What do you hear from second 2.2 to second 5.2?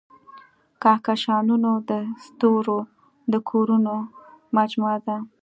ستورو د کورونو مجموعه ده.